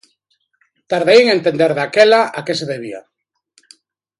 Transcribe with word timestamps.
Tardei 0.93 1.17
en 1.25 1.29
entender, 1.35 1.71
daquela, 1.75 2.21
a 2.37 2.39
que 2.45 2.57
se 2.59 2.65
debía. 2.73 3.01